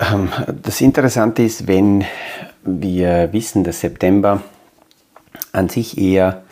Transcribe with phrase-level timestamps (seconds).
[0.00, 0.28] Ähm,
[0.62, 2.04] das Interessante ist, wenn
[2.64, 4.42] wir wissen, dass September
[5.52, 6.42] an sich eher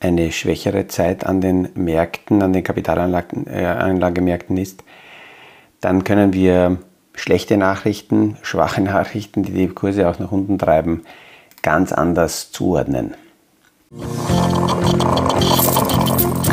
[0.00, 4.84] eine schwächere Zeit an den Märkten, an den Kapitalanlagemärkten ist,
[5.80, 6.78] dann können wir
[7.14, 11.02] schlechte Nachrichten, schwache Nachrichten, die die Kurse auch nach unten treiben,
[11.62, 13.14] ganz anders zuordnen.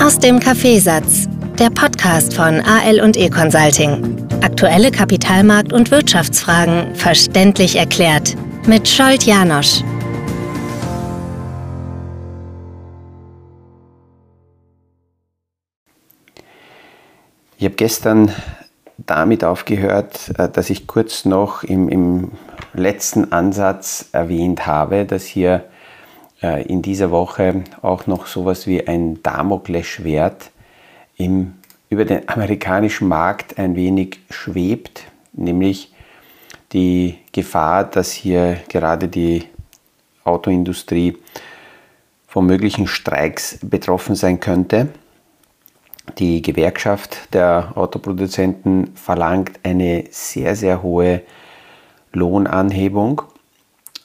[0.01, 1.27] Aus dem Kaffeesatz,
[1.59, 4.27] der Podcast von AL und E Consulting.
[4.41, 8.35] Aktuelle Kapitalmarkt- und Wirtschaftsfragen verständlich erklärt
[8.65, 9.83] mit Scholt Janosch.
[17.57, 18.31] Ich habe gestern
[18.97, 22.31] damit aufgehört, äh, dass ich kurz noch im, im
[22.73, 25.65] letzten Ansatz erwähnt habe, dass hier
[26.41, 30.51] äh, in dieser Woche auch noch sowas wie ein Damoklesschwert
[31.17, 31.53] im,
[31.89, 35.93] über den amerikanischen Markt ein wenig schwebt, nämlich
[36.71, 39.43] die Gefahr, dass hier gerade die
[40.23, 41.17] Autoindustrie
[42.27, 44.89] von möglichen Streiks betroffen sein könnte.
[46.17, 51.21] Die Gewerkschaft der Autoproduzenten verlangt eine sehr, sehr hohe
[52.11, 53.21] Lohnanhebung,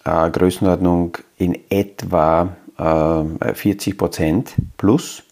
[0.04, 5.24] äh, Größenordnung in etwa äh, 40 Prozent plus.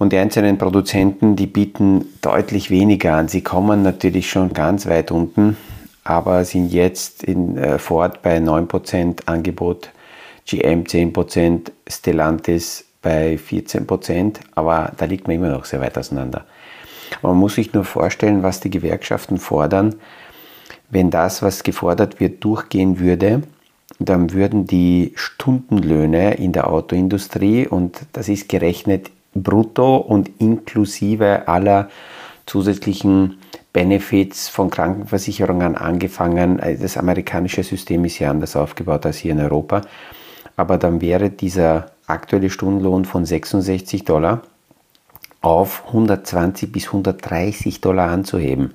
[0.00, 3.28] Und die einzelnen Produzenten, die bieten deutlich weniger an.
[3.28, 5.58] Sie kommen natürlich schon ganz weit unten,
[6.04, 9.90] aber sind jetzt in äh, Ford bei 9% Angebot,
[10.46, 16.46] GM 10%, Stellantis bei 14 Prozent, aber da liegt man immer noch sehr weit auseinander.
[17.20, 19.96] Man muss sich nur vorstellen, was die Gewerkschaften fordern.
[20.88, 23.42] Wenn das, was gefordert wird, durchgehen würde,
[23.98, 31.88] dann würden die Stundenlöhne in der Autoindustrie, und das ist gerechnet brutto und inklusive aller
[32.46, 33.38] zusätzlichen
[33.72, 39.82] Benefits von Krankenversicherungen angefangen, das amerikanische System ist ja anders aufgebaut als hier in Europa,
[40.56, 44.42] aber dann wäre dieser aktuelle Stundenlohn von 66 Dollar
[45.40, 48.74] auf 120 bis 130 Dollar anzuheben.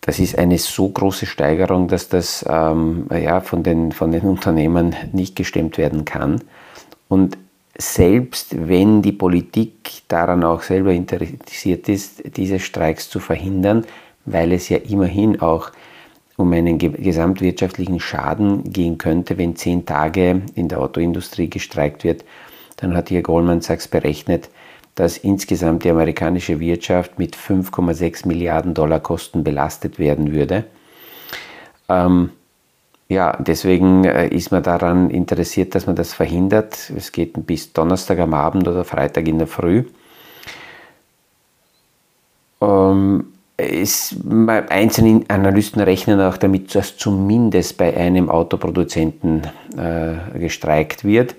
[0.00, 4.96] Das ist eine so große Steigerung, dass das ähm, ja, von, den, von den Unternehmen
[5.12, 6.42] nicht gestemmt werden kann.
[7.08, 7.36] Und
[7.80, 13.86] selbst wenn die Politik daran auch selber interessiert ist, diese Streiks zu verhindern,
[14.26, 15.70] weil es ja immerhin auch
[16.36, 22.24] um einen gesamtwirtschaftlichen Schaden gehen könnte, wenn zehn Tage in der Autoindustrie gestreikt wird,
[22.76, 24.48] dann hat hier Goldman Sachs berechnet,
[24.94, 30.64] dass insgesamt die amerikanische Wirtschaft mit 5,6 Milliarden Dollar Kosten belastet werden würde.
[31.88, 32.30] Ähm,
[33.10, 36.92] ja, deswegen äh, ist man daran interessiert, dass man das verhindert.
[36.96, 39.82] Es geht bis Donnerstag am Abend oder Freitag in der Früh.
[42.60, 44.14] Ähm, es,
[44.68, 49.42] einzelne Analysten rechnen auch damit, dass zumindest bei einem Autoproduzenten
[49.76, 51.34] äh, gestreikt wird.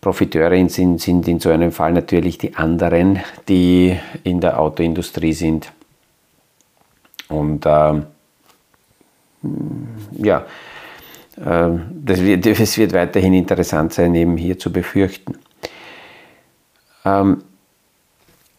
[0.00, 5.70] Profiteure sind, sind in so einem Fall natürlich die anderen, die in der Autoindustrie sind.
[7.28, 8.02] Und äh,
[10.12, 10.46] ja,
[11.36, 15.34] äh, das, wird, das wird weiterhin interessant sein, eben hier zu befürchten.
[17.04, 17.42] Ähm,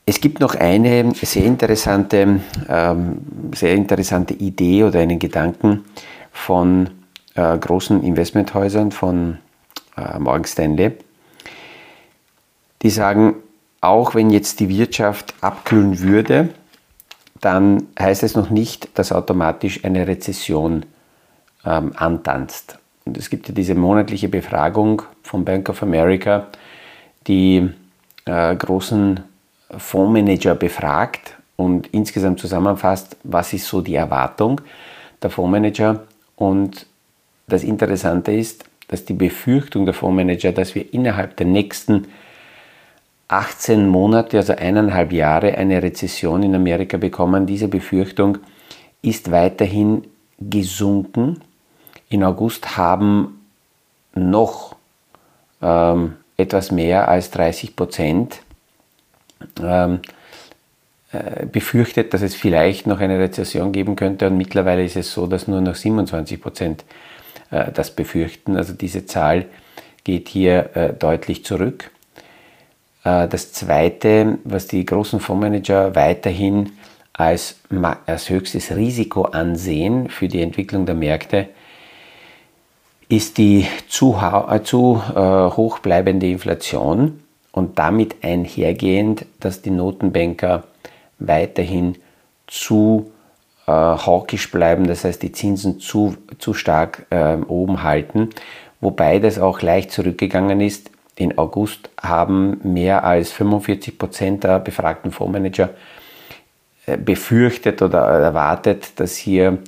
[0.06, 3.18] es gibt noch eine sehr interessante, ähm,
[3.56, 5.84] sehr interessante Idee oder einen Gedanken
[6.32, 6.92] von
[7.34, 9.40] äh, großen Investmenthäusern, von
[9.98, 10.92] äh, Morgan Stanley.
[12.84, 13.36] Die sagen,
[13.82, 16.50] auch wenn jetzt die Wirtschaft abkühlen würde,
[17.42, 20.86] dann heißt es noch nicht, dass automatisch eine Rezession
[21.66, 22.80] ähm, antanzt.
[23.06, 26.48] Und es gibt ja diese monatliche Befragung von Bank of America,
[27.28, 27.70] die
[28.26, 29.20] äh, großen
[29.78, 34.62] Fondsmanager befragt und insgesamt zusammenfasst, was ist so die Erwartung
[35.22, 36.04] der Fondsmanager.
[36.36, 36.86] Und
[37.48, 42.08] das Interessante ist, dass die Befürchtung der Fondsmanager, dass wir innerhalb der nächsten
[43.28, 48.38] 18 Monate, also eineinhalb Jahre, eine Rezession in Amerika bekommen, diese Befürchtung
[49.02, 50.06] ist weiterhin
[50.40, 51.42] gesunken.
[52.10, 53.42] In August haben
[54.14, 54.76] noch
[55.62, 58.42] ähm, etwas mehr als 30 Prozent
[59.62, 60.00] ähm,
[61.12, 65.28] äh, befürchtet, dass es vielleicht noch eine Rezession geben könnte und mittlerweile ist es so,
[65.28, 66.86] dass nur noch 27 Prozent
[67.52, 68.58] äh, das befürchten.
[68.58, 69.46] Also diese Zahl
[70.04, 71.92] geht hier äh, deutlich zurück.
[73.06, 76.72] Das Zweite, was die großen Fondsmanager weiterhin
[77.14, 77.58] als,
[78.08, 81.48] als höchstes Risiko ansehen für die Entwicklung der Märkte,
[83.08, 84.20] ist die zu,
[84.64, 87.20] zu äh, hoch bleibende Inflation
[87.52, 90.64] und damit einhergehend, dass die Notenbanker
[91.20, 91.98] weiterhin
[92.48, 93.12] zu
[93.68, 98.32] äh, hawkisch bleiben, das heißt die Zinsen zu, zu stark äh, oben halten,
[98.82, 100.90] wobei das auch leicht zurückgegangen ist.
[101.16, 105.70] In August haben mehr als 45 Prozent der befragten Fondsmanager
[106.86, 109.60] äh, befürchtet oder erwartet, dass hier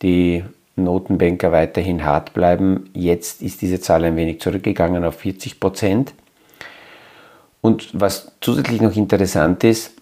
[0.00, 0.44] die
[0.76, 2.90] Notenbanker weiterhin hart bleiben.
[2.94, 6.14] Jetzt ist diese Zahl ein wenig zurückgegangen auf 40 Prozent.
[7.60, 9.92] Und was zusätzlich noch interessant ist,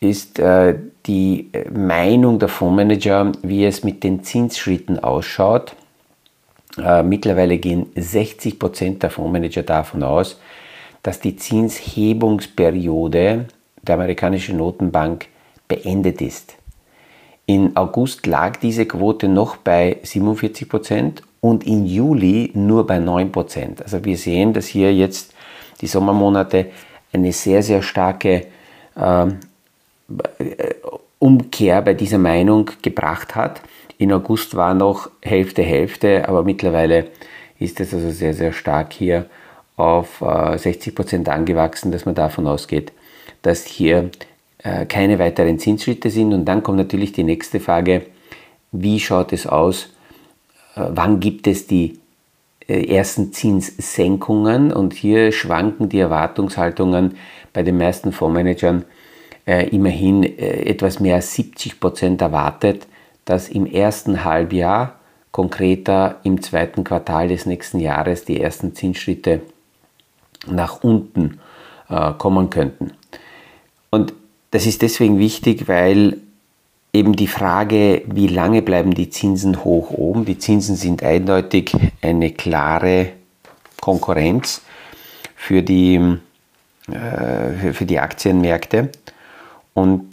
[0.00, 0.76] ist äh,
[1.06, 5.74] die Meinung der Fondsmanager, wie es mit den Zinsschritten ausschaut.
[6.78, 10.40] Äh, mittlerweile gehen 60 Prozent der Fondsmanager davon aus,
[11.02, 13.46] dass die Zinshebungsperiode
[13.82, 15.28] der amerikanischen Notenbank
[15.68, 16.56] beendet ist.
[17.46, 23.30] In August lag diese Quote noch bei 47 Prozent und im Juli nur bei 9
[23.30, 23.82] Prozent.
[23.82, 25.32] Also wir sehen, dass hier jetzt
[25.80, 26.66] die Sommermonate
[27.12, 28.46] eine sehr, sehr starke
[28.96, 29.26] äh,
[31.18, 33.62] Umkehr bei dieser Meinung gebracht hat.
[33.98, 37.06] In August war noch Hälfte, Hälfte, aber mittlerweile
[37.58, 39.26] ist es also sehr, sehr stark hier
[39.76, 42.92] auf 60 äh, Prozent angewachsen, dass man davon ausgeht,
[43.42, 44.10] dass hier
[44.58, 46.32] äh, keine weiteren Zinsschritte sind.
[46.32, 48.02] Und dann kommt natürlich die nächste Frage,
[48.72, 49.90] wie schaut es aus,
[50.74, 51.98] äh, wann gibt es die
[52.68, 54.72] ersten Zinssenkungen?
[54.72, 57.16] Und hier schwanken die Erwartungshaltungen
[57.52, 58.84] bei den meisten Fondsmanagern
[59.46, 62.86] äh, immerhin äh, etwas mehr als 70 Prozent erwartet,
[63.24, 64.98] dass im ersten Halbjahr,
[65.30, 69.42] konkreter im zweiten Quartal des nächsten Jahres, die ersten Zinsschritte
[70.46, 71.40] nach unten
[71.88, 72.92] äh, kommen könnten.
[73.90, 74.14] Und
[74.50, 76.18] das ist deswegen wichtig, weil
[76.92, 82.30] eben die Frage, wie lange bleiben die Zinsen hoch oben, die Zinsen sind eindeutig eine
[82.32, 83.10] klare
[83.80, 84.62] Konkurrenz
[85.34, 86.16] für die,
[86.90, 88.90] äh, für die Aktienmärkte.
[89.76, 90.08] Und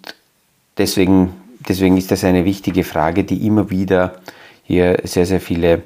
[0.77, 1.33] deswegen,
[1.69, 4.19] deswegen ist das eine wichtige Frage, die immer wieder
[4.63, 5.83] hier sehr, sehr viele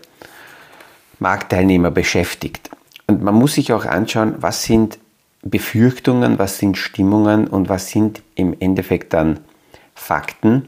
[1.20, 2.72] Marktteilnehmer beschäftigt.
[3.06, 4.98] Und man muss sich auch anschauen, was sind
[5.44, 9.42] Befürchtungen, was sind Stimmungen und was sind im Endeffekt dann
[9.94, 10.68] Fakten.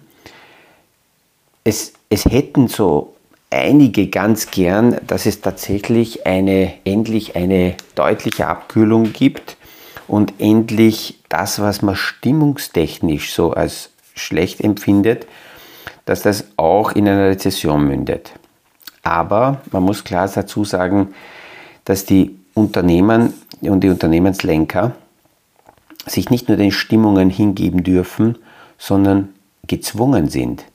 [1.64, 3.16] Es, es hätten so
[3.50, 9.58] einige ganz gern, dass es tatsächlich eine, endlich eine deutliche Abkühlung gibt
[10.08, 15.28] und endlich das, was man stimmungstechnisch so als schlecht empfindet,
[16.06, 18.34] dass das auch in einer Rezession mündet.
[19.04, 21.14] Aber man muss klar dazu sagen,
[21.86, 24.96] dass die Unternehmen und die Unternehmenslenker
[26.06, 28.38] sich nicht nur den Stimmungen hingeben dürfen,
[28.78, 29.30] sondern
[29.68, 30.66] gezwungen sind,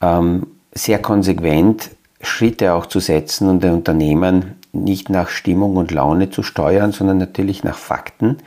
[0.00, 1.90] ähm, sehr konsequent
[2.22, 7.18] Schritte auch zu setzen und den Unternehmen nicht nach Stimmung und Laune zu steuern, sondern
[7.18, 8.38] natürlich nach Fakten.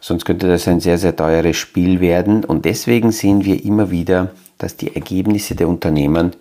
[0.00, 2.44] Sonst könnte das ein sehr, sehr teures Spiel werden.
[2.44, 6.32] Und deswegen sehen wir immer wieder, dass die Ergebnisse der Unternehmen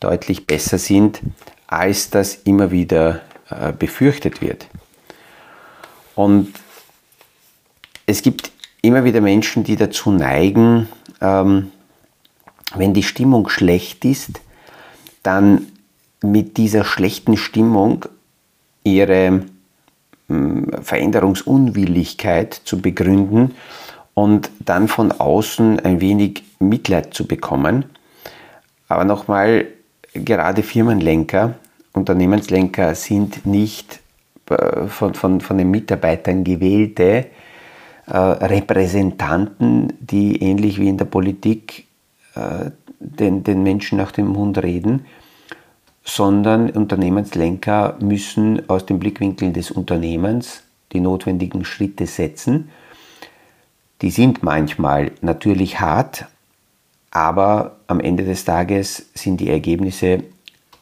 [0.00, 1.20] deutlich besser sind,
[1.66, 3.20] als das immer wieder
[3.50, 4.66] äh, befürchtet wird.
[6.14, 6.52] Und
[8.06, 8.50] es gibt
[8.82, 10.88] immer wieder Menschen, die dazu neigen,
[11.20, 11.70] ähm,
[12.74, 14.40] wenn die Stimmung schlecht ist,
[15.22, 15.66] dann
[16.22, 18.06] mit dieser schlechten Stimmung
[18.82, 19.42] ihre
[20.28, 23.54] Veränderungsunwilligkeit zu begründen
[24.14, 27.84] und dann von außen ein wenig Mitleid zu bekommen.
[28.88, 29.66] Aber nochmal,
[30.14, 31.56] gerade Firmenlenker,
[31.92, 34.00] Unternehmenslenker sind nicht
[34.48, 37.26] äh, von, von, von den Mitarbeitern gewählte
[38.06, 41.86] äh, Repräsentanten, die ähnlich wie in der Politik
[42.34, 45.04] äh, den, den Menschen nach dem Mund reden,
[46.04, 52.70] sondern Unternehmenslenker müssen aus dem Blickwinkel des Unternehmens die notwendigen Schritte setzen.
[54.02, 56.26] Die sind manchmal natürlich hart,
[57.10, 60.24] aber am Ende des Tages sind die Ergebnisse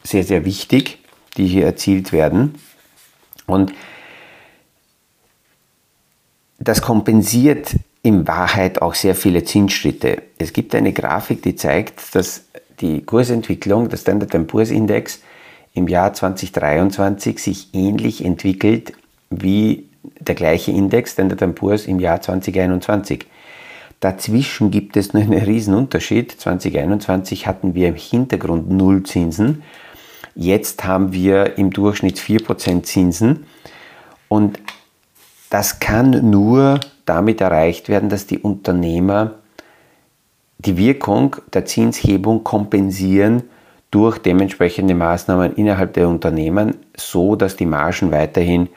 [0.02, 0.98] sehr, sehr wichtig,
[1.36, 2.56] die hier erzielt werden.
[3.46, 3.72] Und
[6.58, 10.22] das kompensiert in Wahrheit auch sehr viele Zinsschritte.
[10.38, 12.44] Es gibt eine Grafik, die zeigt, dass
[12.82, 15.20] die Kursentwicklung, der Standard Poor's Index,
[15.74, 18.92] im Jahr 2023 sich ähnlich entwickelt
[19.30, 23.26] wie der gleiche Index, Standard Poor's, im Jahr 2021.
[24.00, 26.32] Dazwischen gibt es nur einen riesen Unterschied.
[26.32, 29.62] 2021 hatten wir im Hintergrund Nullzinsen.
[30.34, 33.46] Jetzt haben wir im Durchschnitt 4% Zinsen.
[34.28, 34.58] Und
[35.50, 39.34] das kann nur damit erreicht werden, dass die Unternehmer
[40.64, 43.44] die Wirkung der Zinshebung kompensieren
[43.90, 48.68] durch dementsprechende Maßnahmen innerhalb der Unternehmen, so dass die Margen weiterhin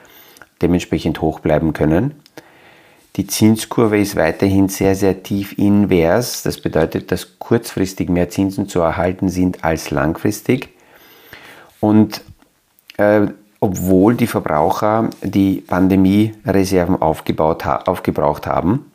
[0.61, 2.15] dementsprechend hoch bleiben können.
[3.15, 6.43] Die Zinskurve ist weiterhin sehr, sehr tief invers.
[6.43, 10.69] Das bedeutet, dass kurzfristig mehr Zinsen zu erhalten sind als langfristig.
[11.79, 12.21] Und
[12.97, 13.27] äh,
[13.61, 18.91] obwohl die Verbraucher die Pandemiereserven aufgebraucht haben,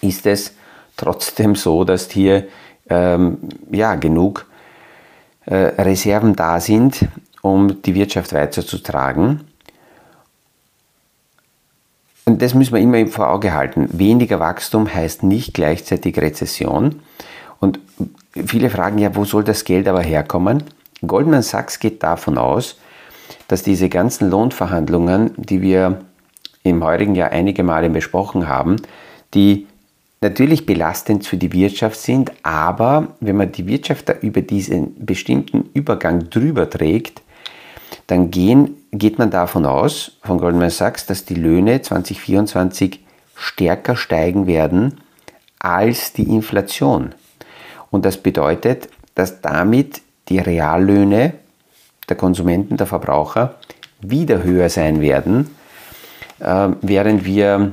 [0.00, 0.54] ist es
[1.00, 2.46] trotzdem so, dass hier
[2.88, 3.38] ähm,
[3.70, 4.46] ja, genug
[5.46, 7.06] äh, Reserven da sind,
[7.42, 9.40] um die Wirtschaft weiterzutragen.
[12.26, 13.88] Und das müssen wir immer vor Auge halten.
[13.92, 17.00] Weniger Wachstum heißt nicht gleichzeitig Rezession.
[17.58, 17.80] Und
[18.46, 20.64] viele fragen ja, wo soll das Geld aber herkommen?
[21.06, 22.78] Goldman Sachs geht davon aus,
[23.48, 26.02] dass diese ganzen Lohnverhandlungen, die wir
[26.62, 28.76] im heurigen Jahr einige Male besprochen haben,
[29.34, 29.66] die
[30.20, 35.70] natürlich belastend für die Wirtschaft sind, aber wenn man die Wirtschaft da über diesen bestimmten
[35.72, 37.22] Übergang drüber trägt,
[38.06, 43.00] dann gehen, geht man davon aus, von Goldman Sachs, dass die Löhne 2024
[43.34, 45.00] stärker steigen werden
[45.58, 47.14] als die Inflation.
[47.90, 51.34] Und das bedeutet, dass damit die Reallöhne
[52.08, 53.54] der Konsumenten, der Verbraucher
[54.00, 55.50] wieder höher sein werden,
[56.40, 57.72] äh, während wir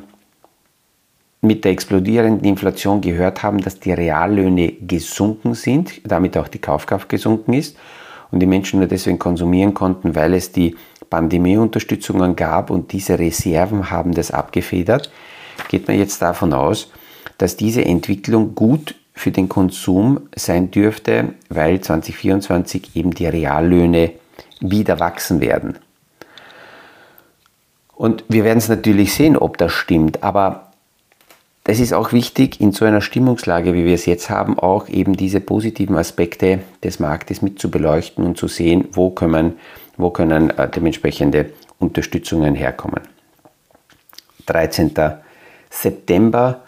[1.41, 7.09] mit der explodierenden Inflation gehört haben, dass die Reallöhne gesunken sind, damit auch die Kaufkraft
[7.09, 7.77] gesunken ist
[8.31, 10.75] und die Menschen nur deswegen konsumieren konnten, weil es die
[11.09, 15.11] Pandemieunterstützungen gab und diese Reserven haben das abgefedert,
[15.69, 16.91] geht man jetzt davon aus,
[17.37, 24.11] dass diese Entwicklung gut für den Konsum sein dürfte, weil 2024 eben die Reallöhne
[24.59, 25.77] wieder wachsen werden.
[27.95, 30.66] Und wir werden es natürlich sehen, ob das stimmt, aber
[31.69, 35.17] es ist auch wichtig, in so einer Stimmungslage, wie wir es jetzt haben, auch eben
[35.17, 39.53] diese positiven Aspekte des Marktes mit zu beleuchten und zu sehen, wo können,
[39.97, 43.01] wo können äh, dementsprechende Unterstützungen herkommen.
[44.45, 44.93] 13.
[45.69, 46.61] September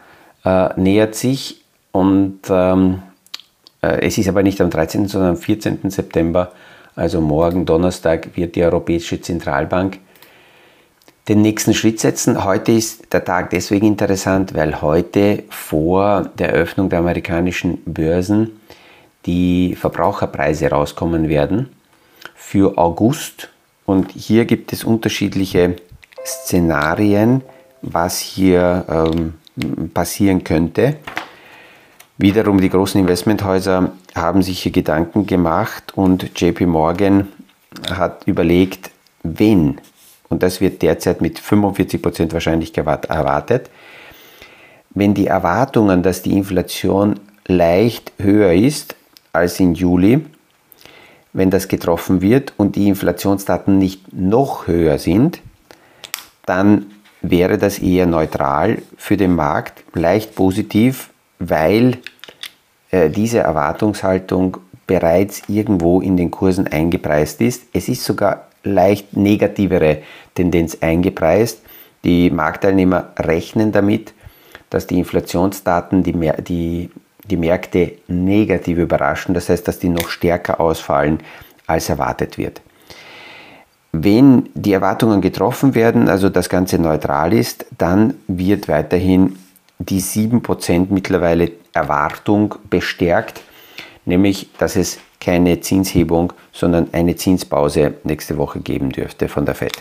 [0.43, 1.61] äh, nähert sich
[1.93, 3.01] und ähm,
[3.81, 5.89] äh, es ist aber nicht am 13., sondern am 14.
[5.89, 6.51] September
[6.99, 9.99] also morgen Donnerstag, wird die Europäische Zentralbank
[11.29, 12.43] den nächsten Schritt setzen.
[12.43, 18.59] Heute ist der Tag deswegen interessant, weil heute vor der Eröffnung der amerikanischen Börsen
[19.27, 21.69] die Verbraucherpreise rauskommen werden
[22.35, 23.49] für August.
[23.85, 25.75] Und hier gibt es unterschiedliche
[26.25, 27.43] Szenarien,
[27.83, 29.33] was hier ähm,
[29.93, 30.95] passieren könnte.
[32.17, 37.27] Wiederum die großen Investmenthäuser haben sich hier Gedanken gemacht und JP Morgan
[37.87, 38.89] hat überlegt,
[39.21, 39.79] wenn,
[40.29, 43.69] und das wird derzeit mit 45% Wahrscheinlichkeit erwartet,
[44.91, 48.95] wenn die Erwartungen, dass die Inflation leicht höher ist
[49.33, 50.25] als im Juli,
[51.33, 55.41] wenn das getroffen wird und die Inflationsdaten nicht noch höher sind,
[56.45, 56.87] dann
[57.21, 61.97] wäre das eher neutral für den Markt, leicht positiv weil
[62.91, 67.63] äh, diese Erwartungshaltung bereits irgendwo in den Kursen eingepreist ist.
[67.73, 69.99] Es ist sogar leicht negativere
[70.35, 71.61] Tendenz eingepreist.
[72.03, 74.13] Die Marktteilnehmer rechnen damit,
[74.69, 76.89] dass die Inflationsdaten die, die,
[77.25, 81.19] die Märkte negativ überraschen, das heißt, dass die noch stärker ausfallen,
[81.67, 82.61] als erwartet wird.
[83.91, 89.37] Wenn die Erwartungen getroffen werden, also das Ganze neutral ist, dann wird weiterhin
[89.79, 93.41] die 7% mittlerweile Erwartung bestärkt,
[94.05, 99.73] nämlich dass es keine Zinshebung, sondern eine Zinspause nächste Woche geben dürfte von der Fed.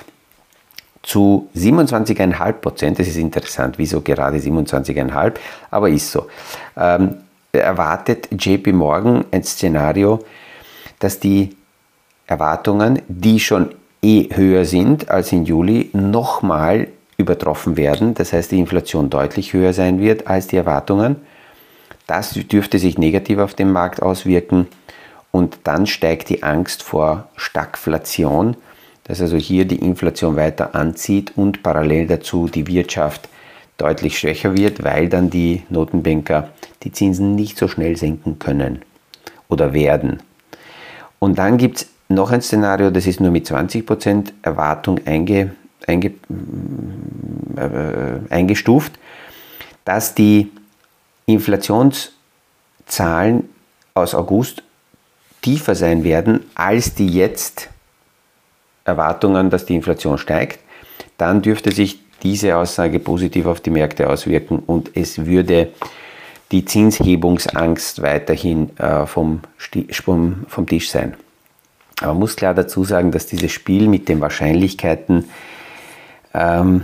[1.02, 5.34] Zu 27,5% das ist interessant, wieso gerade 27,5,
[5.70, 6.26] aber ist so,
[6.76, 7.18] ähm,
[7.52, 10.20] erwartet JP Morgan ein Szenario,
[10.98, 11.56] dass die
[12.26, 18.14] Erwartungen, die schon eh höher sind als im Juli, nochmal übertroffen werden.
[18.14, 21.16] Das heißt, die Inflation deutlich höher sein wird als die Erwartungen.
[22.06, 24.66] Das dürfte sich negativ auf den Markt auswirken.
[25.30, 28.56] Und dann steigt die Angst vor Stagflation,
[29.04, 33.28] dass also hier die Inflation weiter anzieht und parallel dazu die Wirtschaft
[33.78, 36.50] deutlich schwächer wird, weil dann die Notenbanker
[36.82, 38.82] die Zinsen nicht so schnell senken können
[39.48, 40.22] oder werden.
[41.18, 45.52] Und dann gibt es noch ein Szenario, das ist nur mit 20% Erwartung einge,
[45.86, 46.12] einge,
[47.56, 48.98] äh, eingestuft,
[49.84, 50.50] dass die
[51.26, 53.48] Inflationszahlen
[53.94, 54.62] aus August
[55.42, 57.68] tiefer sein werden als die jetzt
[58.84, 60.60] Erwartungen, dass die Inflation steigt,
[61.16, 65.68] dann dürfte sich diese Aussage positiv auf die Märkte auswirken und es würde
[66.50, 71.14] die Zinshebungsangst weiterhin äh, vom, vom, Tisch sein.
[72.00, 75.24] Aber man muss klar dazu sagen, dass dieses Spiel mit den Wahrscheinlichkeiten
[76.32, 76.82] ähm,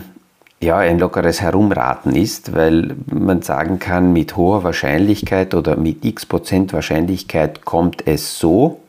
[0.65, 6.27] ja, ein lockeres Herumraten ist, weil man sagen kann, mit hoher Wahrscheinlichkeit oder mit x
[6.27, 8.81] Prozent Wahrscheinlichkeit kommt es so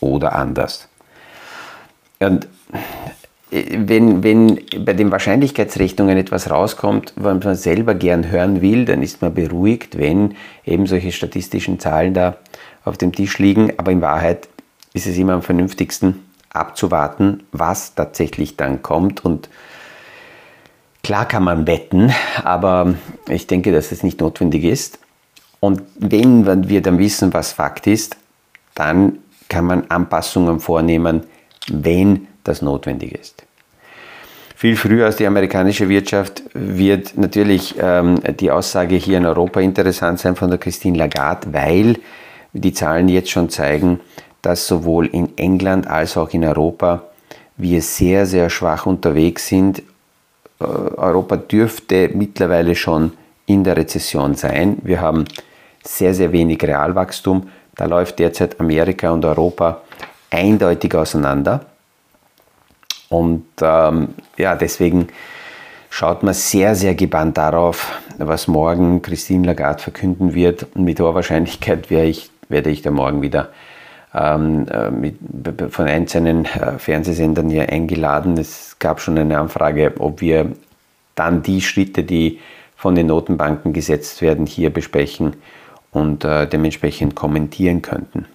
[0.00, 0.88] oder anders.
[2.18, 2.46] Und
[3.50, 9.02] äh, wenn, wenn bei den Wahrscheinlichkeitsrechnungen etwas rauskommt, was man selber gern hören will, dann
[9.02, 12.36] ist man beruhigt, wenn eben solche statistischen Zahlen da
[12.84, 13.72] auf dem Tisch liegen.
[13.78, 14.48] Aber in Wahrheit
[14.92, 19.24] ist es immer am vernünftigsten abzuwarten, was tatsächlich dann kommt.
[19.24, 19.48] Und
[21.06, 22.94] klar kann man wetten, aber
[23.28, 24.98] ich denke, dass es nicht notwendig ist.
[25.60, 28.16] Und wenn wir dann wissen, was Fakt ist,
[28.74, 31.22] dann kann man Anpassungen vornehmen,
[31.70, 33.44] wenn das notwendig ist.
[34.56, 40.18] Viel früher als die amerikanische Wirtschaft wird natürlich ähm, die Aussage hier in Europa interessant
[40.18, 41.98] sein von der Christine Lagarde, weil
[42.52, 44.00] die Zahlen jetzt schon zeigen,
[44.42, 47.04] dass sowohl in England als auch in Europa
[47.56, 49.82] wir sehr, sehr schwach unterwegs sind.
[50.60, 53.12] Äh, Europa dürfte mittlerweile schon
[53.46, 54.78] in der Rezession sein.
[54.82, 55.24] Wir haben
[55.82, 57.48] sehr, sehr wenig Realwachstum.
[57.74, 59.82] Da läuft derzeit Amerika und Europa
[60.30, 61.66] eindeutig auseinander.
[63.08, 65.08] Und ähm, ja, deswegen
[65.90, 70.66] schaut man sehr, sehr gebannt darauf, was morgen Christine Lagarde verkünden wird.
[70.74, 73.50] Und mit hoher Wahrscheinlichkeit werde ich, werde ich da morgen wieder
[74.16, 75.16] ähm, äh, mit,
[75.70, 78.38] von einzelnen äh, Fernsehsendern hier eingeladen.
[78.38, 80.52] Es gab schon eine Anfrage, ob wir
[81.14, 82.40] dann die Schritte, die
[82.76, 85.34] von den Notenbanken gesetzt werden, hier besprechen
[85.92, 88.26] und äh, dementsprechend kommentieren könnten.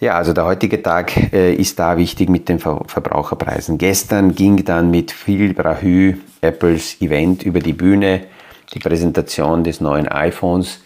[0.00, 3.78] Ja, also der heutige Tag äh, ist da wichtig mit den Ver Verbraucherpreisen.
[3.78, 8.22] Gestern ging dann mit viel Brahü Apples Event über die Bühne,
[8.72, 10.82] die Präsentation des neuen iPhones.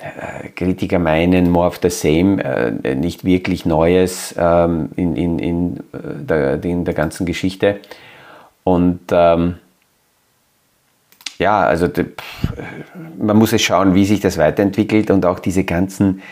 [0.00, 5.76] Äh, Kritiker meinen more of the same, äh, nicht wirklich Neues ähm, in, in, in,
[5.92, 7.80] äh, der, in der ganzen Geschichte.
[8.62, 9.56] Und ähm,
[11.38, 11.88] ja, also
[13.18, 16.22] man muss es schauen, wie sich das weiterentwickelt und auch diese ganzen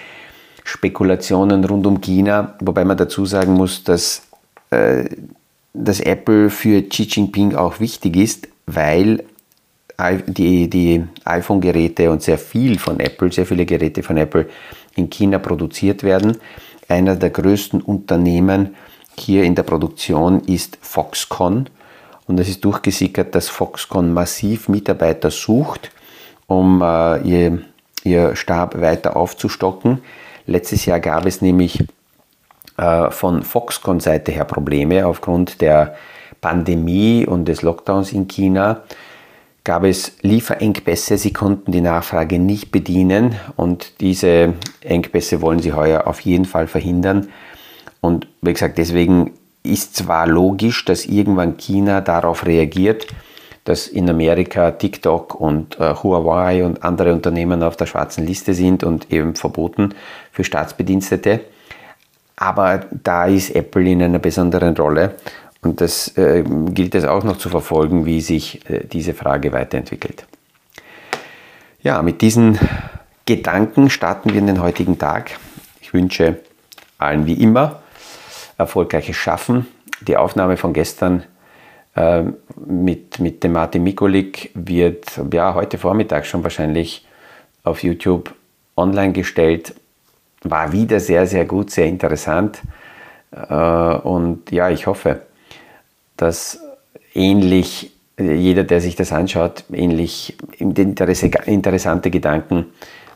[0.63, 4.29] Spekulationen rund um China, wobei man dazu sagen muss, dass,
[4.71, 5.05] äh,
[5.75, 9.25] dass Apple für Xi Jinping auch wichtig ist, weil
[10.27, 14.49] die, die iPhone-Geräte und sehr viel von Apple, sehr viele Geräte von Apple
[14.95, 16.37] in China produziert werden.
[16.89, 18.77] Einer der größten Unternehmen
[19.19, 21.69] hier in der Produktion ist Foxconn.
[22.27, 25.91] Und es ist durchgesickert, dass Foxconn massiv Mitarbeiter sucht,
[26.47, 27.63] um äh, ihr,
[28.03, 30.03] ihr Stab weiter aufzustocken.
[30.47, 31.85] Letztes Jahr gab es nämlich
[32.77, 35.97] äh, von Foxconn-Seite her Probleme aufgrund der
[36.41, 38.83] Pandemie und des Lockdowns in China
[39.67, 41.19] gab es Lieferengpässe.
[41.19, 46.69] Sie konnten die Nachfrage nicht bedienen und diese Engpässe wollen sie heuer auf jeden Fall
[46.69, 47.29] verhindern.
[48.01, 49.33] Und wie gesagt, deswegen
[49.65, 53.09] ist zwar logisch, dass irgendwann China darauf reagiert,
[53.65, 58.85] dass in Amerika TikTok und äh, Huawei und andere Unternehmen auf der schwarzen Liste sind
[58.85, 59.97] und eben verboten
[60.31, 61.41] für Staatsbedienstete.
[62.37, 65.17] Aber da ist Apple in einer besonderen Rolle
[65.63, 70.27] und das äh, gilt es auch noch zu verfolgen, wie sich äh, diese Frage weiterentwickelt.
[71.83, 72.59] Ja, mit diesen
[73.27, 75.39] Gedanken starten wir in den heutigen Tag.
[75.81, 76.41] Ich wünsche
[76.99, 77.83] allen wie immer
[78.59, 79.67] erfolgreiches Schaffen.
[80.01, 81.25] Die Aufnahme von gestern
[81.97, 87.07] ähm, mit, mit dem Martin Mikulik wird ja, heute Vormittag schon wahrscheinlich
[87.65, 88.35] auf YouTube
[88.77, 89.75] online gestellt.
[90.43, 92.61] War wieder sehr, sehr gut, sehr interessant.
[93.33, 95.23] Äh, und ja, ich hoffe,
[96.17, 96.61] dass
[97.15, 102.67] ähnlich jeder, der sich das anschaut, ähnlich interessante Gedanken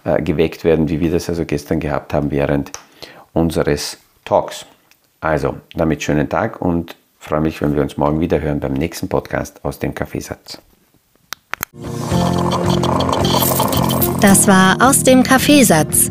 [0.05, 2.73] äh, geweckt werden, wie wir das also gestern gehabt haben während
[3.33, 4.67] unseres Talks.
[5.21, 9.09] Also, damit schönen Tag und freue mich, wenn wir uns morgen wieder hören beim nächsten
[9.09, 10.59] Podcast aus dem Kaffeesatz.
[14.21, 16.11] Das war aus dem Kaffeesatz,